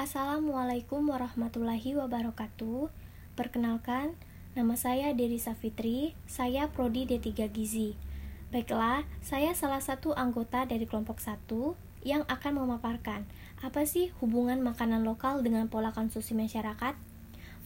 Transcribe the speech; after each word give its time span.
Assalamualaikum 0.00 1.12
warahmatullahi 1.12 1.92
wabarakatuh. 1.92 2.88
Perkenalkan, 3.36 4.16
nama 4.56 4.72
saya 4.72 5.12
Deri 5.12 5.36
Safitri, 5.36 6.16
saya 6.24 6.72
prodi 6.72 7.04
D3 7.04 7.52
Gizi. 7.52 8.00
Baiklah, 8.48 9.04
saya 9.20 9.52
salah 9.52 9.84
satu 9.84 10.16
anggota 10.16 10.64
dari 10.64 10.88
kelompok 10.88 11.20
1 11.20 11.52
yang 12.00 12.24
akan 12.32 12.64
memaparkan 12.64 13.28
apa 13.60 13.84
sih 13.84 14.08
hubungan 14.24 14.64
makanan 14.64 15.04
lokal 15.04 15.44
dengan 15.44 15.68
pola 15.68 15.92
konsumsi 15.92 16.32
masyarakat. 16.32 16.96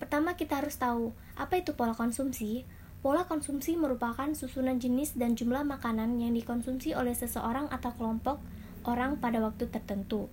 Pertama 0.03 0.35
kita 0.35 0.59
harus 0.59 0.75
tahu, 0.75 1.15
apa 1.39 1.63
itu 1.63 1.79
pola 1.79 1.95
konsumsi? 1.95 2.67
Pola 2.99 3.31
konsumsi 3.31 3.79
merupakan 3.79 4.35
susunan 4.35 4.83
jenis 4.83 5.15
dan 5.15 5.39
jumlah 5.39 5.63
makanan 5.63 6.19
yang 6.19 6.35
dikonsumsi 6.35 6.99
oleh 6.99 7.15
seseorang 7.15 7.71
atau 7.71 7.95
kelompok 7.95 8.43
orang 8.83 9.23
pada 9.23 9.39
waktu 9.39 9.71
tertentu. 9.71 10.27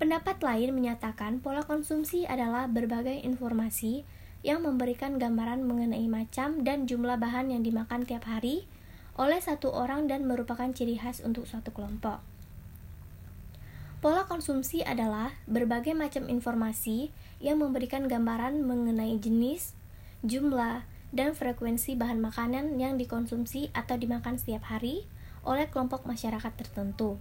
Pendapat 0.00 0.40
lain 0.40 0.72
menyatakan 0.72 1.44
pola 1.44 1.60
konsumsi 1.60 2.24
adalah 2.24 2.64
berbagai 2.72 3.20
informasi 3.20 4.00
yang 4.40 4.64
memberikan 4.64 5.20
gambaran 5.20 5.60
mengenai 5.60 6.08
macam 6.08 6.64
dan 6.64 6.88
jumlah 6.88 7.20
bahan 7.20 7.52
yang 7.52 7.60
dimakan 7.60 8.08
tiap 8.08 8.24
hari 8.24 8.64
oleh 9.20 9.36
satu 9.36 9.68
orang 9.68 10.08
dan 10.08 10.24
merupakan 10.24 10.72
ciri 10.72 10.96
khas 10.96 11.20
untuk 11.20 11.44
suatu 11.44 11.76
kelompok. 11.76 12.24
Pola 14.00 14.24
konsumsi 14.24 14.80
adalah 14.80 15.36
berbagai 15.44 15.92
macam 15.92 16.32
informasi 16.32 17.12
yang 17.44 17.60
memberikan 17.60 18.08
gambaran 18.08 18.64
mengenai 18.64 19.20
jenis, 19.20 19.76
jumlah, 20.24 20.88
dan 21.12 21.36
frekuensi 21.36 21.92
bahan 22.00 22.24
makanan 22.24 22.80
yang 22.80 22.96
dikonsumsi 22.96 23.68
atau 23.76 24.00
dimakan 24.00 24.40
setiap 24.40 24.64
hari 24.72 25.04
oleh 25.44 25.68
kelompok 25.68 26.08
masyarakat 26.08 26.56
tertentu. 26.56 27.20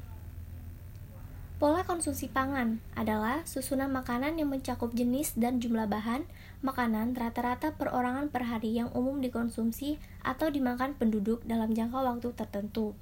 Pola 1.60 1.84
konsumsi 1.84 2.32
pangan 2.32 2.80
adalah 2.96 3.44
susunan 3.44 3.92
makanan 3.92 4.40
yang 4.40 4.48
mencakup 4.48 4.96
jenis 4.96 5.36
dan 5.36 5.60
jumlah 5.60 5.92
bahan 5.92 6.24
makanan 6.64 7.20
rata-rata 7.20 7.76
perorangan 7.76 8.32
per 8.32 8.48
hari 8.48 8.80
yang 8.80 8.88
umum 8.96 9.20
dikonsumsi 9.20 10.00
atau 10.24 10.48
dimakan 10.48 10.96
penduduk 10.96 11.44
dalam 11.44 11.76
jangka 11.76 12.00
waktu 12.00 12.32
tertentu. 12.32 12.96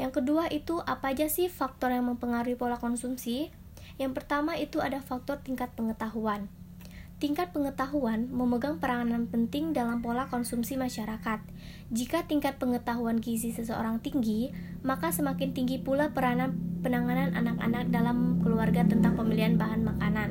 Yang 0.00 0.24
kedua 0.24 0.48
itu 0.48 0.80
apa 0.88 1.12
aja 1.12 1.28
sih 1.28 1.52
faktor 1.52 1.92
yang 1.92 2.08
mempengaruhi 2.08 2.56
pola 2.56 2.80
konsumsi? 2.80 3.52
Yang 4.00 4.24
pertama 4.24 4.56
itu 4.56 4.80
ada 4.80 5.04
faktor 5.04 5.44
tingkat 5.44 5.68
pengetahuan. 5.76 6.48
Tingkat 7.20 7.52
pengetahuan 7.52 8.32
memegang 8.32 8.80
peranan 8.80 9.28
penting 9.28 9.76
dalam 9.76 10.00
pola 10.00 10.32
konsumsi 10.32 10.80
masyarakat. 10.80 11.44
Jika 11.92 12.24
tingkat 12.24 12.56
pengetahuan 12.56 13.20
gizi 13.20 13.52
seseorang 13.52 14.00
tinggi, 14.00 14.48
maka 14.80 15.12
semakin 15.12 15.52
tinggi 15.52 15.76
pula 15.76 16.16
peranan 16.16 16.56
penanganan 16.80 17.36
anak-anak 17.36 17.92
dalam 17.92 18.40
keluarga 18.40 18.88
tentang 18.88 19.20
pemilihan 19.20 19.60
bahan 19.60 19.84
makanan. 19.84 20.30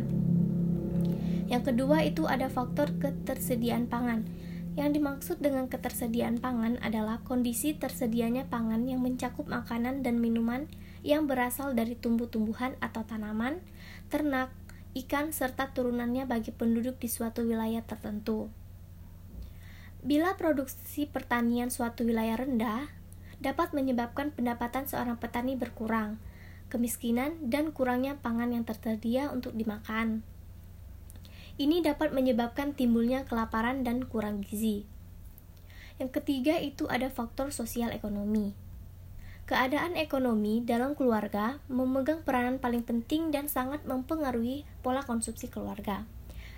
Yang 1.46 1.64
kedua 1.70 2.02
itu 2.10 2.26
ada 2.26 2.50
faktor 2.50 2.90
ketersediaan 2.98 3.86
pangan. 3.86 4.26
Yang 4.74 4.90
dimaksud 4.98 5.38
dengan 5.46 5.70
ketersediaan 5.70 6.42
pangan 6.42 6.82
adalah 6.82 7.22
kondisi 7.22 7.78
tersedianya 7.78 8.50
pangan 8.50 8.90
yang 8.90 9.06
mencakup 9.06 9.46
makanan 9.46 10.02
dan 10.02 10.18
minuman 10.18 10.66
yang 11.06 11.30
berasal 11.30 11.78
dari 11.78 11.94
tumbuh-tumbuhan 11.94 12.82
atau 12.82 13.06
tanaman, 13.06 13.62
ternak, 14.10 14.50
ikan, 14.98 15.30
serta 15.36 15.74
turunannya 15.76 16.26
bagi 16.26 16.50
penduduk 16.50 16.98
di 16.98 17.10
suatu 17.12 17.46
wilayah 17.46 17.86
tertentu. 17.86 18.50
Bila 20.00 20.40
produksi 20.40 21.06
pertanian 21.06 21.68
suatu 21.68 22.08
wilayah 22.08 22.40
rendah, 22.40 22.88
dapat 23.44 23.76
menyebabkan 23.76 24.32
pendapatan 24.32 24.88
seorang 24.88 25.20
petani 25.20 25.60
berkurang, 25.60 26.20
kemiskinan, 26.72 27.52
dan 27.52 27.76
kurangnya 27.76 28.16
pangan 28.20 28.56
yang 28.56 28.64
tersedia 28.64 29.28
untuk 29.32 29.56
dimakan. 29.56 30.24
Ini 31.60 31.84
dapat 31.84 32.16
menyebabkan 32.16 32.72
timbulnya 32.72 33.28
kelaparan 33.28 33.84
dan 33.84 34.08
kurang 34.08 34.40
gizi. 34.40 34.88
Yang 36.00 36.24
ketiga 36.24 36.56
itu 36.56 36.88
ada 36.88 37.12
faktor 37.12 37.52
sosial 37.52 37.92
ekonomi. 37.92 38.56
Keadaan 39.50 39.98
ekonomi 39.98 40.62
dalam 40.62 40.94
keluarga 40.94 41.58
memegang 41.74 42.22
peranan 42.22 42.62
paling 42.62 42.86
penting 42.86 43.34
dan 43.34 43.50
sangat 43.50 43.82
mempengaruhi 43.82 44.62
pola 44.86 45.02
konsumsi 45.02 45.50
keluarga. 45.50 46.06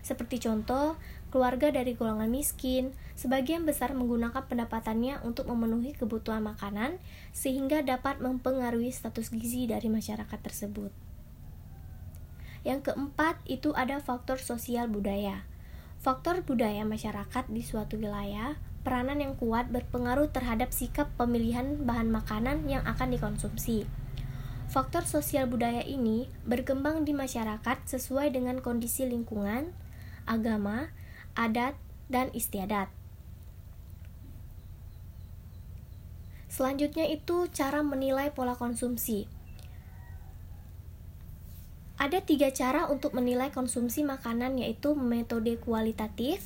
Seperti 0.04 0.44
contoh, 0.44 1.00
keluarga 1.32 1.72
dari 1.72 1.96
golongan 1.96 2.28
miskin 2.28 2.92
sebagian 3.16 3.64
besar 3.64 3.96
menggunakan 3.96 4.44
pendapatannya 4.44 5.24
untuk 5.24 5.48
memenuhi 5.48 5.96
kebutuhan 5.96 6.44
makanan 6.44 7.00
sehingga 7.32 7.80
dapat 7.80 8.20
mempengaruhi 8.20 8.92
status 8.92 9.32
gizi 9.32 9.72
dari 9.72 9.88
masyarakat 9.88 10.40
tersebut. 10.44 10.92
Yang 12.68 12.92
keempat 12.92 13.40
itu 13.48 13.72
ada 13.72 14.04
faktor 14.04 14.44
sosial 14.44 14.92
budaya. 14.92 15.48
Faktor 16.04 16.44
budaya 16.44 16.84
masyarakat 16.84 17.48
di 17.48 17.64
suatu 17.64 17.96
wilayah 17.96 18.60
peranan 18.82 19.22
yang 19.22 19.34
kuat 19.38 19.70
berpengaruh 19.70 20.34
terhadap 20.34 20.74
sikap 20.74 21.10
pemilihan 21.16 21.86
bahan 21.86 22.10
makanan 22.10 22.66
yang 22.66 22.82
akan 22.90 23.14
dikonsumsi. 23.14 23.86
Faktor 24.72 25.04
sosial 25.04 25.46
budaya 25.46 25.84
ini 25.84 26.32
berkembang 26.48 27.04
di 27.04 27.12
masyarakat 27.12 27.78
sesuai 27.86 28.32
dengan 28.34 28.64
kondisi 28.64 29.04
lingkungan, 29.04 29.76
agama, 30.26 30.90
adat, 31.36 31.76
dan 32.08 32.32
istiadat. 32.32 32.88
Selanjutnya 36.52 37.08
itu 37.08 37.48
cara 37.52 37.80
menilai 37.80 38.36
pola 38.36 38.60
konsumsi. 38.60 39.24
Ada 41.96 42.26
tiga 42.28 42.52
cara 42.52 42.92
untuk 42.92 43.16
menilai 43.16 43.56
konsumsi 43.56 44.04
makanan 44.04 44.60
yaitu 44.60 44.92
metode 44.98 45.56
kualitatif, 45.64 46.44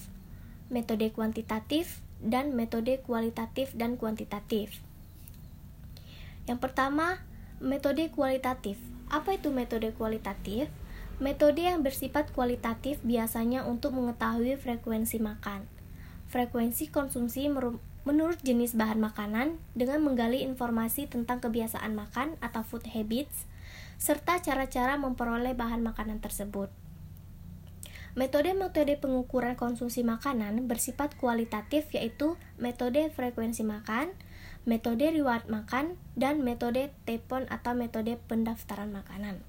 metode 0.70 1.10
kuantitatif, 1.10 2.05
dan 2.26 2.58
metode 2.58 2.98
kualitatif 3.06 3.72
dan 3.78 3.96
kuantitatif. 4.02 4.82
Yang 6.50 6.60
pertama, 6.62 7.22
metode 7.62 8.10
kualitatif. 8.10 8.82
Apa 9.10 9.38
itu 9.38 9.54
metode 9.54 9.94
kualitatif? 9.94 10.68
Metode 11.22 11.64
yang 11.64 11.80
bersifat 11.86 12.34
kualitatif 12.36 13.00
biasanya 13.06 13.64
untuk 13.64 13.96
mengetahui 13.96 14.60
frekuensi 14.60 15.22
makan. 15.24 15.64
Frekuensi 16.28 16.92
konsumsi 16.92 17.48
menurut 18.04 18.40
jenis 18.44 18.76
bahan 18.76 19.00
makanan 19.00 19.56
dengan 19.78 20.04
menggali 20.04 20.44
informasi 20.44 21.08
tentang 21.08 21.40
kebiasaan 21.40 21.96
makan 21.96 22.36
atau 22.44 22.62
food 22.68 22.84
habits 22.92 23.48
serta 23.96 24.44
cara-cara 24.44 25.00
memperoleh 25.00 25.56
bahan 25.56 25.80
makanan 25.80 26.20
tersebut. 26.20 26.68
Metode-metode 28.16 28.96
pengukuran 28.96 29.60
konsumsi 29.60 30.00
makanan 30.00 30.72
bersifat 30.72 31.20
kualitatif 31.20 31.92
yaitu 31.92 32.40
metode 32.56 33.12
frekuensi 33.12 33.68
makan, 33.68 34.16
metode 34.64 35.04
reward 35.12 35.44
makan, 35.52 36.00
dan 36.16 36.40
metode 36.40 36.96
tepon 37.04 37.44
atau 37.52 37.76
metode 37.76 38.16
pendaftaran 38.32 38.88
makanan. 38.96 39.44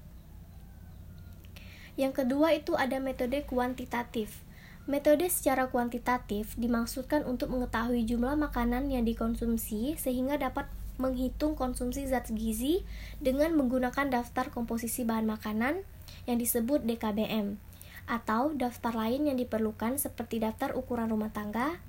Yang 1.95 2.23
kedua 2.23 2.59
itu 2.59 2.75
ada 2.75 2.99
metode 2.99 3.39
kuantitatif. 3.47 4.43
Metode 4.83 5.31
secara 5.31 5.71
kuantitatif 5.71 6.51
dimaksudkan 6.59 7.23
untuk 7.23 7.55
mengetahui 7.55 8.03
jumlah 8.03 8.35
makanan 8.35 8.91
yang 8.91 9.07
dikonsumsi 9.07 9.95
sehingga 9.95 10.35
dapat 10.35 10.67
menghitung 10.99 11.55
konsumsi 11.55 12.03
zat 12.03 12.27
gizi 12.35 12.83
dengan 13.23 13.55
menggunakan 13.55 14.11
daftar 14.11 14.51
komposisi 14.51 15.07
bahan 15.07 15.23
makanan 15.23 15.87
yang 16.27 16.35
disebut 16.35 16.83
DKBM 16.83 17.63
atau 18.07 18.55
daftar 18.55 18.95
lain 18.95 19.27
yang 19.27 19.37
diperlukan 19.37 19.99
seperti 19.99 20.39
daftar 20.39 20.73
ukuran 20.73 21.11
rumah 21.11 21.29
tangga 21.35 21.83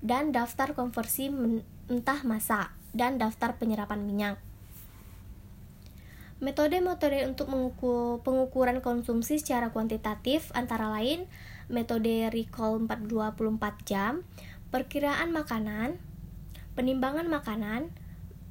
dan 0.00 0.32
daftar 0.32 0.72
konversi 0.72 1.28
mentah 1.28 2.20
masak 2.24 2.72
dan 2.96 3.20
daftar 3.20 3.60
penyerapan 3.60 4.02
minyak. 4.02 4.40
Metode-metode 6.36 7.24
untuk 7.24 7.48
mengukur, 7.48 8.20
pengukuran 8.20 8.84
konsumsi 8.84 9.40
secara 9.40 9.72
kuantitatif 9.72 10.52
antara 10.52 10.92
lain 10.92 11.24
metode 11.72 12.28
recall 12.28 12.76
424 12.84 13.88
jam, 13.88 14.22
perkiraan 14.68 15.32
makanan, 15.32 15.96
penimbangan 16.76 17.26
makanan, 17.26 17.88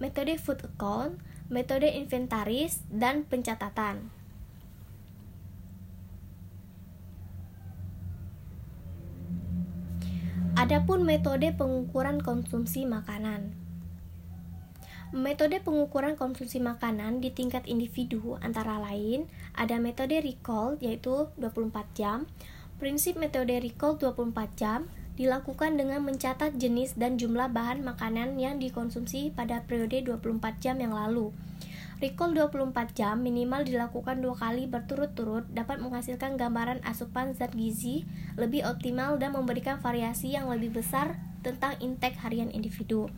metode 0.02 0.36
food 0.42 0.66
account, 0.66 1.22
metode 1.48 1.88
inventaris, 1.88 2.84
dan 2.92 3.24
pencatatan. 3.24 4.10
Adapun 10.56 11.04
metode 11.04 11.52
pengukuran 11.52 12.24
konsumsi 12.24 12.88
makanan. 12.88 13.52
Metode 15.12 15.60
pengukuran 15.60 16.16
konsumsi 16.16 16.64
makanan 16.64 17.20
di 17.20 17.28
tingkat 17.28 17.68
individu 17.68 18.40
antara 18.40 18.80
lain 18.80 19.28
ada 19.52 19.76
metode 19.84 20.16
recall 20.24 20.80
yaitu 20.80 21.28
24 21.44 21.76
jam. 21.92 22.24
Prinsip 22.80 23.20
metode 23.20 23.52
recall 23.52 24.00
24 24.00 24.56
jam 24.56 24.88
dilakukan 25.20 25.76
dengan 25.76 26.00
mencatat 26.08 26.56
jenis 26.56 26.96
dan 26.96 27.20
jumlah 27.20 27.52
bahan 27.52 27.84
makanan 27.84 28.40
yang 28.40 28.56
dikonsumsi 28.56 29.36
pada 29.36 29.60
periode 29.68 30.08
24 30.08 30.40
jam 30.64 30.80
yang 30.80 30.96
lalu. 30.96 31.36
Recall 32.06 32.38
24 32.38 32.94
jam 32.94 33.18
minimal 33.18 33.66
dilakukan 33.66 34.22
dua 34.22 34.38
kali 34.38 34.70
berturut-turut 34.70 35.50
dapat 35.50 35.82
menghasilkan 35.82 36.38
gambaran 36.38 36.86
asupan 36.86 37.34
zat 37.34 37.58
gizi 37.58 38.06
lebih 38.38 38.62
optimal 38.62 39.18
dan 39.18 39.34
memberikan 39.34 39.82
variasi 39.82 40.38
yang 40.38 40.46
lebih 40.46 40.70
besar 40.70 41.18
tentang 41.42 41.74
intake 41.82 42.22
harian 42.22 42.54
individu. 42.54 43.10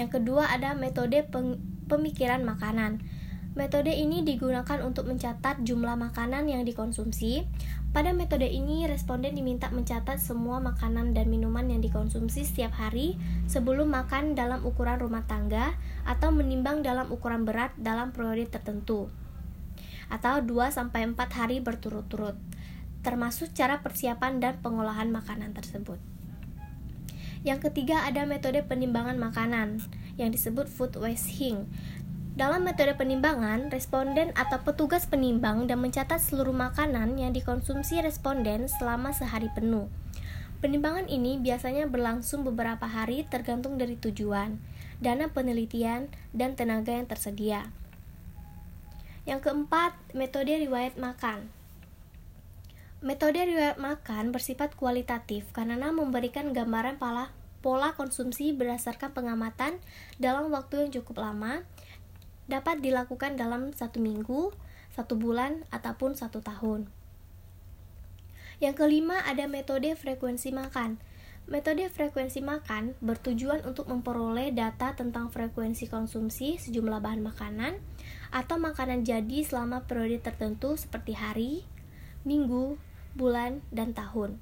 Yang 0.00 0.08
kedua 0.16 0.48
ada 0.48 0.72
metode 0.72 1.20
pemikiran 1.84 2.40
makanan. 2.40 3.04
Metode 3.52 3.92
ini 3.92 4.24
digunakan 4.24 4.80
untuk 4.80 5.04
mencatat 5.04 5.60
jumlah 5.68 6.00
makanan 6.00 6.48
yang 6.48 6.64
dikonsumsi. 6.64 7.44
Pada 7.88 8.12
metode 8.12 8.44
ini, 8.44 8.84
responden 8.84 9.32
diminta 9.32 9.72
mencatat 9.72 10.20
semua 10.20 10.60
makanan 10.60 11.16
dan 11.16 11.32
minuman 11.32 11.64
yang 11.72 11.80
dikonsumsi 11.80 12.44
setiap 12.44 12.76
hari 12.76 13.16
sebelum 13.48 13.88
makan 13.88 14.36
dalam 14.36 14.60
ukuran 14.68 15.00
rumah 15.00 15.24
tangga 15.24 15.72
atau 16.04 16.28
menimbang 16.28 16.84
dalam 16.84 17.08
ukuran 17.08 17.48
berat 17.48 17.72
dalam 17.80 18.12
periode 18.12 18.52
tertentu 18.52 19.08
atau 20.08 20.40
2-4 20.40 21.16
hari 21.16 21.60
berturut-turut 21.60 22.36
termasuk 23.04 23.54
cara 23.54 23.80
persiapan 23.80 24.42
dan 24.42 24.54
pengolahan 24.60 25.08
makanan 25.08 25.54
tersebut. 25.54 25.96
Yang 27.46 27.70
ketiga 27.70 28.02
ada 28.02 28.26
metode 28.26 28.58
penimbangan 28.66 29.14
makanan 29.14 29.78
yang 30.18 30.34
disebut 30.34 30.66
food 30.66 30.98
wasting 30.98 31.70
dalam 32.38 32.62
metode 32.62 32.94
penimbangan, 32.94 33.66
responden 33.66 34.30
atau 34.38 34.62
petugas 34.62 35.10
penimbang 35.10 35.66
dan 35.66 35.82
mencatat 35.82 36.22
seluruh 36.22 36.54
makanan 36.54 37.18
yang 37.18 37.34
dikonsumsi 37.34 37.98
responden 37.98 38.70
selama 38.70 39.10
sehari 39.10 39.50
penuh. 39.58 39.90
Penimbangan 40.62 41.10
ini 41.10 41.42
biasanya 41.42 41.90
berlangsung 41.90 42.46
beberapa 42.46 42.86
hari 42.86 43.26
tergantung 43.26 43.74
dari 43.74 43.98
tujuan, 43.98 44.62
dana 45.02 45.26
penelitian, 45.34 46.14
dan 46.30 46.54
tenaga 46.54 46.94
yang 46.94 47.10
tersedia. 47.10 47.74
Yang 49.26 49.50
keempat, 49.50 49.98
metode 50.14 50.54
riwayat 50.62 50.94
makan. 50.94 51.50
Metode 53.02 53.50
riwayat 53.50 53.82
makan 53.82 54.30
bersifat 54.30 54.78
kualitatif 54.78 55.50
karena 55.50 55.90
memberikan 55.90 56.54
gambaran 56.54 57.02
pola, 57.02 57.34
pola 57.66 57.98
konsumsi 57.98 58.54
berdasarkan 58.54 59.10
pengamatan 59.10 59.82
dalam 60.22 60.54
waktu 60.54 60.86
yang 60.86 61.02
cukup 61.02 61.26
lama 61.26 61.66
dapat 62.48 62.80
dilakukan 62.80 63.36
dalam 63.36 63.70
satu 63.76 64.00
minggu, 64.00 64.50
satu 64.96 65.14
bulan, 65.14 65.68
ataupun 65.68 66.16
satu 66.16 66.40
tahun. 66.40 66.88
Yang 68.58 68.74
kelima 68.82 69.22
ada 69.22 69.46
metode 69.46 69.94
frekuensi 69.94 70.50
makan. 70.50 70.98
Metode 71.48 71.88
frekuensi 71.88 72.44
makan 72.44 72.98
bertujuan 73.00 73.64
untuk 73.64 73.88
memperoleh 73.88 74.52
data 74.52 74.92
tentang 74.92 75.32
frekuensi 75.32 75.88
konsumsi 75.88 76.60
sejumlah 76.60 77.00
bahan 77.00 77.24
makanan 77.24 77.80
atau 78.28 78.60
makanan 78.60 79.06
jadi 79.06 79.46
selama 79.46 79.88
periode 79.88 80.20
tertentu 80.20 80.76
seperti 80.76 81.16
hari, 81.16 81.64
minggu, 82.28 82.76
bulan, 83.16 83.64
dan 83.72 83.96
tahun. 83.96 84.36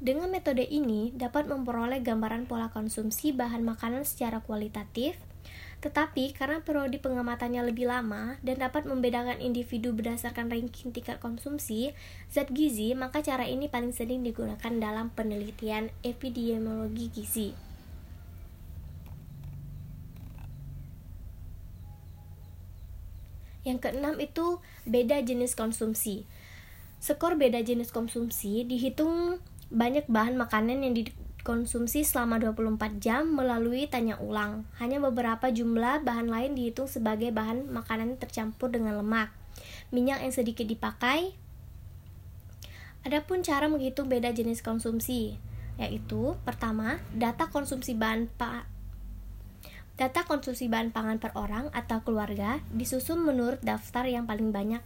Dengan 0.00 0.28
metode 0.28 0.64
ini 0.64 1.12
dapat 1.12 1.48
memperoleh 1.48 2.00
gambaran 2.00 2.48
pola 2.48 2.68
konsumsi 2.68 3.32
bahan 3.36 3.64
makanan 3.64 4.08
secara 4.08 4.40
kualitatif, 4.40 5.16
tetapi 5.84 6.32
karena 6.32 6.64
periode 6.64 6.96
pengamatannya 6.98 7.60
lebih 7.68 7.86
lama 7.86 8.40
dan 8.40 8.64
dapat 8.64 8.88
membedakan 8.88 9.38
individu 9.44 9.92
berdasarkan 9.92 10.48
ranking 10.48 10.90
tingkat 10.90 11.20
konsumsi 11.20 11.92
zat 12.32 12.48
gizi, 12.48 12.96
maka 12.96 13.20
cara 13.20 13.44
ini 13.44 13.68
paling 13.68 13.92
sering 13.92 14.24
digunakan 14.24 14.72
dalam 14.80 15.12
penelitian 15.12 15.92
epidemiologi 16.00 17.12
gizi. 17.12 17.48
Yang 23.66 23.78
keenam 23.82 24.16
itu 24.22 24.62
beda 24.86 25.20
jenis 25.26 25.58
konsumsi. 25.58 26.22
Skor 27.02 27.34
beda 27.34 27.60
jenis 27.60 27.90
konsumsi 27.90 28.62
dihitung 28.62 29.42
banyak 29.74 30.06
bahan 30.06 30.38
makanan 30.38 30.86
yang 30.86 30.94
konsumsi 31.46 32.02
selama 32.02 32.42
24 32.42 32.98
jam 32.98 33.30
melalui 33.30 33.86
tanya 33.86 34.18
ulang. 34.18 34.66
Hanya 34.82 34.98
beberapa 34.98 35.46
jumlah 35.46 36.02
bahan 36.02 36.26
lain 36.26 36.58
dihitung 36.58 36.90
sebagai 36.90 37.30
bahan 37.30 37.70
makanan 37.70 38.18
tercampur 38.18 38.74
dengan 38.74 38.98
lemak. 38.98 39.30
Minyak 39.94 40.26
yang 40.26 40.34
sedikit 40.34 40.66
dipakai. 40.66 41.38
Adapun 43.06 43.46
cara 43.46 43.70
menghitung 43.70 44.10
beda 44.10 44.34
jenis 44.34 44.66
konsumsi, 44.66 45.38
yaitu 45.78 46.34
pertama, 46.42 46.98
data 47.14 47.46
konsumsi 47.46 47.94
bahan 47.94 48.26
pa 48.34 48.66
Data 49.96 50.28
konsumsi 50.28 50.68
bahan 50.68 50.92
pangan 50.92 51.16
per 51.16 51.32
orang 51.32 51.72
atau 51.72 52.04
keluarga 52.04 52.60
disusun 52.68 53.16
menurut 53.16 53.64
daftar 53.64 54.04
yang 54.04 54.28
paling 54.28 54.52
banyak 54.52 54.84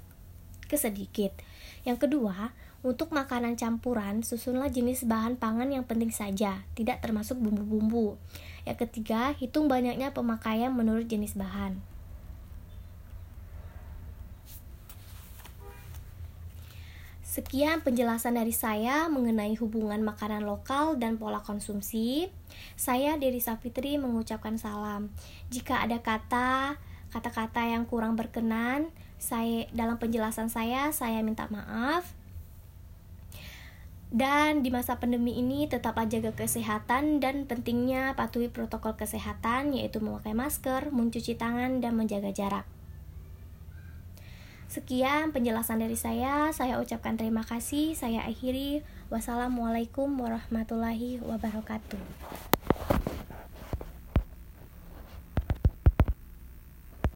ke 0.71 0.79
sedikit. 0.79 1.35
Yang 1.83 2.07
kedua, 2.07 2.55
untuk 2.81 3.13
makanan 3.13 3.61
campuran, 3.61 4.25
susunlah 4.25 4.73
jenis 4.73 5.05
bahan 5.05 5.37
pangan 5.37 5.69
yang 5.69 5.85
penting 5.85 6.09
saja, 6.09 6.65
tidak 6.73 7.05
termasuk 7.05 7.37
bumbu-bumbu. 7.37 8.17
Yang 8.65 8.89
ketiga, 8.89 9.37
hitung 9.37 9.69
banyaknya 9.69 10.17
pemakaian 10.17 10.73
menurut 10.73 11.05
jenis 11.05 11.37
bahan. 11.37 11.77
Sekian 17.31 17.79
penjelasan 17.87 18.35
dari 18.35 18.51
saya 18.51 19.07
mengenai 19.07 19.55
hubungan 19.63 20.03
makanan 20.03 20.43
lokal 20.43 20.99
dan 20.99 21.15
pola 21.15 21.39
konsumsi. 21.39 22.27
Saya 22.75 23.15
Dery 23.23 23.39
Safitri 23.39 24.03
mengucapkan 24.03 24.59
salam. 24.59 25.15
Jika 25.47 25.79
ada 25.87 26.03
kata 26.03 26.75
kata-kata 27.15 27.71
yang 27.71 27.87
kurang 27.87 28.19
berkenan, 28.19 28.91
saya 29.23 29.71
dalam 29.71 29.95
penjelasan 30.03 30.51
saya 30.51 30.91
saya 30.91 31.23
minta 31.23 31.47
maaf. 31.55 32.20
Dan 34.11 34.67
di 34.67 34.75
masa 34.75 34.99
pandemi 34.99 35.39
ini 35.39 35.71
tetaplah 35.71 36.03
jaga 36.11 36.35
kesehatan 36.35 37.23
dan 37.23 37.47
pentingnya 37.47 38.19
patuhi 38.19 38.51
protokol 38.51 38.99
kesehatan 38.99 39.71
yaitu 39.71 40.03
memakai 40.03 40.35
masker, 40.35 40.91
mencuci 40.91 41.39
tangan, 41.39 41.79
dan 41.79 41.95
menjaga 41.95 42.35
jarak. 42.35 42.67
Sekian 44.71 45.31
penjelasan 45.31 45.83
dari 45.83 45.99
saya. 45.99 46.51
Saya 46.51 46.83
ucapkan 46.83 47.19
terima 47.19 47.43
kasih. 47.47 47.95
Saya 47.95 48.27
akhiri. 48.27 48.83
Wassalamualaikum 49.11 50.11
warahmatullahi 50.15 51.19
wabarakatuh. 51.23 52.60